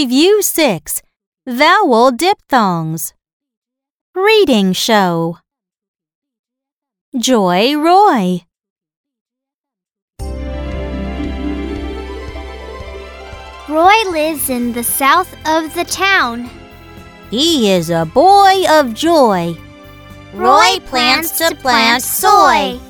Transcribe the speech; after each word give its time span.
Review 0.00 0.40
6 0.40 1.02
Vowel 1.46 2.10
Diphthongs. 2.12 3.12
Reading 4.14 4.72
Show. 4.72 5.36
Joy 7.14 7.76
Roy. 7.76 8.40
Roy 13.68 13.98
lives 14.08 14.48
in 14.48 14.72
the 14.72 14.82
south 14.82 15.34
of 15.46 15.74
the 15.74 15.84
town. 15.84 16.48
He 17.30 17.70
is 17.70 17.90
a 17.90 18.06
boy 18.06 18.64
of 18.70 18.94
joy. 18.94 19.54
Roy 20.32 20.78
plants 20.86 21.36
to 21.40 21.54
plant 21.56 22.02
soy. 22.02 22.80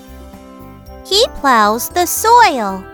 He 1.04 1.26
plows 1.40 1.88
the 1.88 2.06
soil. 2.06 2.84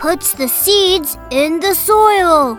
Puts 0.00 0.32
the 0.32 0.48
seeds 0.48 1.18
in 1.30 1.60
the 1.60 1.74
soil. 1.74 2.58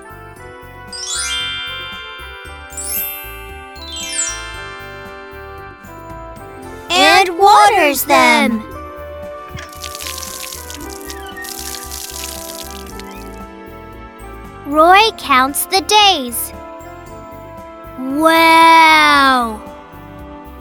And 6.91 7.39
waters 7.39 8.03
them. 8.05 8.61
Roy 14.67 15.09
counts 15.17 15.65
the 15.65 15.81
days. 15.81 16.53
Wow! 17.97 19.59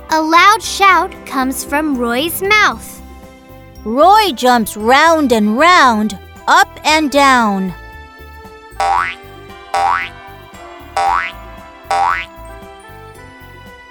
A 0.09 0.19
loud 0.23 0.63
shout 0.63 1.15
comes 1.27 1.63
from 1.63 1.99
Roy's 1.99 2.41
mouth. 2.41 3.03
Roy 3.85 4.33
jumps 4.33 4.79
round 4.79 5.31
and 5.33 5.59
round, 5.59 6.19
up 6.51 6.69
and 6.85 7.13
down. 7.13 7.73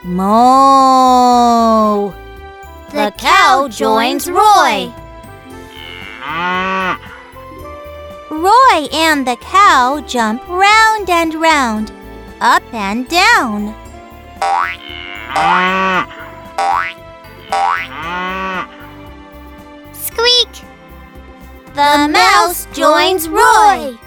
Moo! 0.03 0.19
The 2.91 3.13
cow 3.17 3.69
joins 3.69 4.29
Roy. 4.29 4.91
Roy 8.29 8.87
and 8.91 9.25
the 9.25 9.37
cow 9.39 10.01
jump 10.05 10.45
round 10.49 11.09
and 11.09 11.33
round, 11.35 11.93
up 12.41 12.63
and 12.73 13.07
down. 13.07 13.73
Squeak! 19.93 20.78
The 21.79 22.09
mouse 22.11 22.67
joins 22.73 23.29
Roy. 23.29 23.97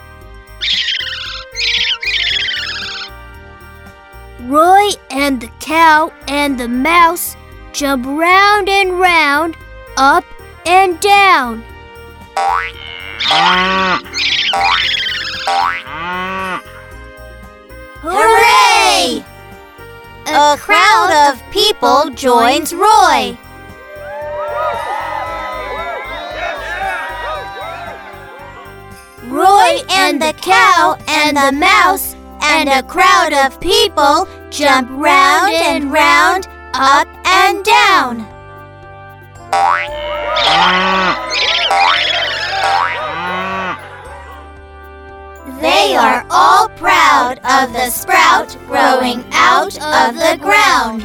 Roy 4.40 4.90
and 5.10 5.40
the 5.40 5.48
cow 5.58 6.12
and 6.28 6.60
the 6.60 6.68
mouse 6.68 7.34
jump 7.72 8.04
round 8.04 8.68
and 8.68 9.00
round, 9.00 9.56
up 9.96 10.26
and 10.66 11.00
down. 11.00 11.64
Hooray! 18.02 19.24
A 20.26 20.56
crowd 20.58 21.32
of 21.32 21.42
people 21.50 22.10
joins 22.10 22.74
Roy. 22.74 23.38
And 29.90 30.20
the 30.20 30.32
cow 30.40 30.96
and 31.08 31.36
the 31.36 31.52
mouse 31.52 32.14
and 32.42 32.68
a 32.68 32.82
crowd 32.82 33.32
of 33.32 33.60
people 33.60 34.28
jump 34.50 34.88
round 34.90 35.54
and 35.54 35.92
round, 35.92 36.46
up 36.74 37.08
and 37.24 37.64
down. 37.64 38.28
They 45.60 45.94
are 45.94 46.26
all 46.30 46.68
proud 46.70 47.38
of 47.44 47.72
the 47.72 47.90
sprout 47.90 48.56
growing 48.66 49.24
out 49.32 49.76
of 49.76 50.16
the 50.16 50.38
ground. 50.40 51.04